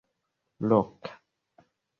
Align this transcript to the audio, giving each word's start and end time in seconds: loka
loka 0.69 1.07